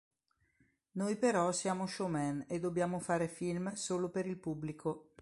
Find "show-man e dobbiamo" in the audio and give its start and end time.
1.85-2.97